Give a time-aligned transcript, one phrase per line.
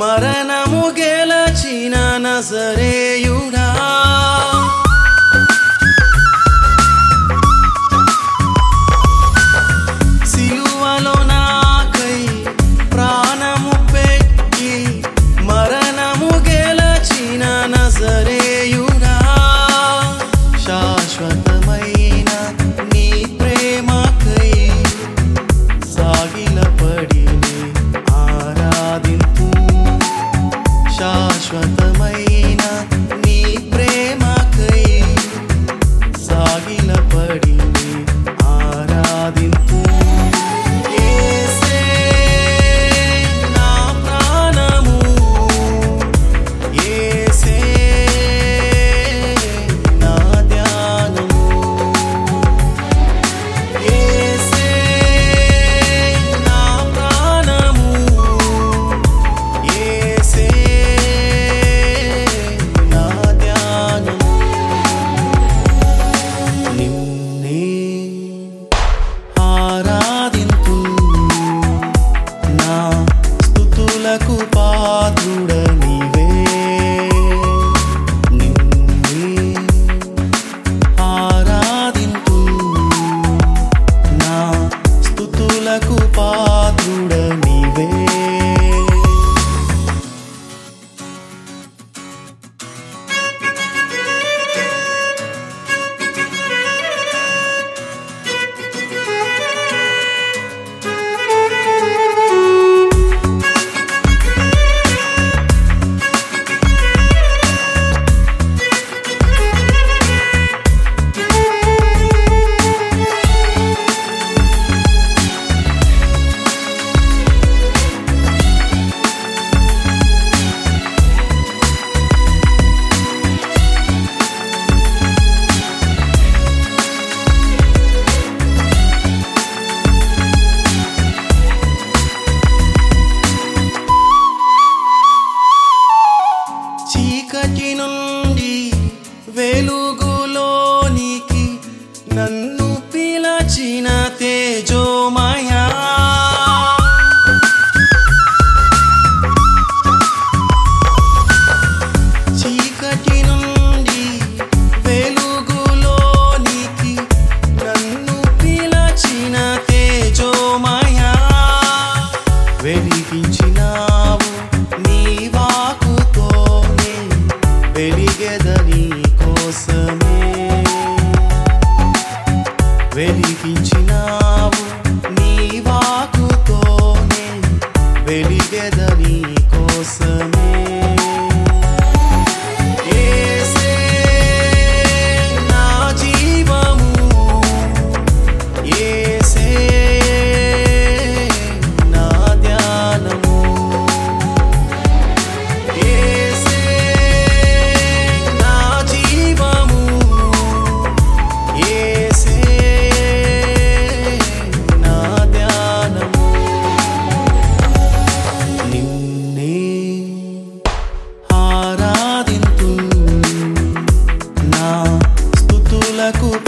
[0.00, 1.94] మరణము గెలచిన
[2.24, 3.63] నజరేయుడా.
[31.34, 32.43] that's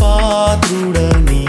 [0.01, 1.43] పాత్రుడని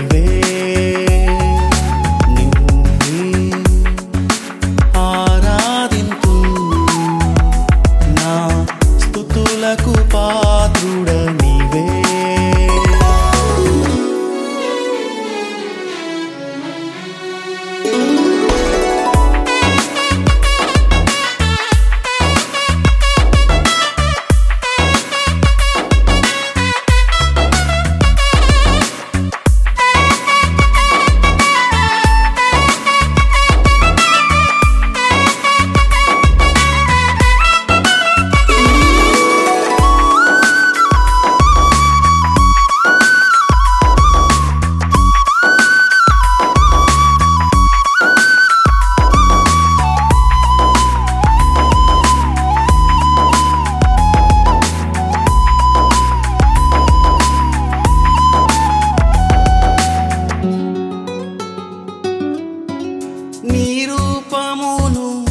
[63.85, 65.25] రూపమును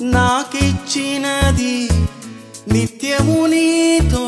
[0.00, 1.88] నాకిచ్చినది
[2.72, 4.26] నిత్యము నీతో.